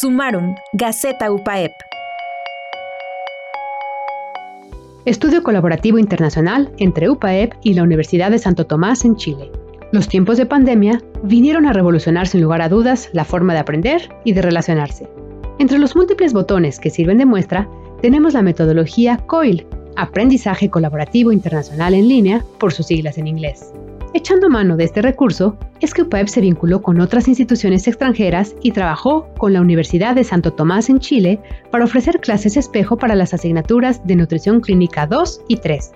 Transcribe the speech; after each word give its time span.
Sumarum, 0.00 0.54
Gaceta 0.72 1.30
UPAEP. 1.30 1.72
Estudio 5.04 5.42
colaborativo 5.42 5.98
internacional 5.98 6.72
entre 6.78 7.10
UPAEP 7.10 7.52
y 7.62 7.74
la 7.74 7.82
Universidad 7.82 8.30
de 8.30 8.38
Santo 8.38 8.66
Tomás 8.66 9.04
en 9.04 9.16
Chile. 9.16 9.52
Los 9.92 10.08
tiempos 10.08 10.38
de 10.38 10.46
pandemia 10.46 11.02
vinieron 11.22 11.66
a 11.66 11.74
revolucionar 11.74 12.28
sin 12.28 12.40
lugar 12.40 12.62
a 12.62 12.70
dudas 12.70 13.10
la 13.12 13.26
forma 13.26 13.52
de 13.52 13.58
aprender 13.58 14.08
y 14.24 14.32
de 14.32 14.40
relacionarse. 14.40 15.06
Entre 15.58 15.78
los 15.78 15.94
múltiples 15.94 16.32
botones 16.32 16.80
que 16.80 16.88
sirven 16.88 17.18
de 17.18 17.26
muestra, 17.26 17.68
tenemos 18.00 18.32
la 18.32 18.40
metodología 18.40 19.18
COIL, 19.26 19.66
Aprendizaje 19.96 20.70
Colaborativo 20.70 21.30
Internacional 21.30 21.92
en 21.92 22.08
Línea, 22.08 22.42
por 22.58 22.72
sus 22.72 22.86
siglas 22.86 23.18
en 23.18 23.26
inglés. 23.26 23.74
Echando 24.12 24.50
mano 24.50 24.76
de 24.76 24.84
este 24.84 25.02
recurso, 25.02 25.56
es 25.80 25.94
que 25.94 26.02
UPAEP 26.02 26.28
se 26.28 26.40
vinculó 26.40 26.82
con 26.82 27.00
otras 27.00 27.28
instituciones 27.28 27.86
extranjeras 27.86 28.56
y 28.60 28.72
trabajó 28.72 29.32
con 29.38 29.52
la 29.52 29.60
Universidad 29.60 30.14
de 30.14 30.24
Santo 30.24 30.52
Tomás 30.52 30.88
en 30.88 30.98
Chile 30.98 31.40
para 31.70 31.84
ofrecer 31.84 32.20
clases 32.20 32.56
espejo 32.56 32.96
para 32.96 33.14
las 33.14 33.34
asignaturas 33.34 34.04
de 34.06 34.16
Nutrición 34.16 34.60
Clínica 34.60 35.06
2 35.06 35.42
y 35.48 35.56
3, 35.58 35.92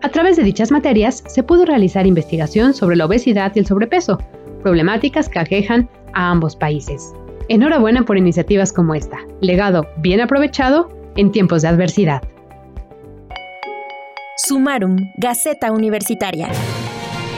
a 0.00 0.10
través 0.10 0.36
de 0.36 0.44
dichas 0.44 0.70
materias 0.70 1.24
se 1.26 1.42
pudo 1.42 1.64
realizar 1.64 2.06
investigación 2.06 2.72
sobre 2.72 2.96
la 2.96 3.06
obesidad 3.06 3.50
y 3.54 3.58
el 3.58 3.66
sobrepeso, 3.66 4.18
problemáticas 4.62 5.28
que 5.28 5.40
aquejan 5.40 5.88
a 6.14 6.30
ambos 6.30 6.54
países. 6.54 7.12
Enhorabuena 7.48 8.04
por 8.04 8.16
iniciativas 8.16 8.72
como 8.72 8.94
esta, 8.94 9.18
legado 9.40 9.86
bien 9.98 10.20
aprovechado 10.20 10.88
en 11.16 11.32
tiempos 11.32 11.62
de 11.62 11.68
adversidad. 11.68 12.22
Sumarum, 14.36 14.96
Gaceta 15.16 15.72
Universitaria. 15.72 16.48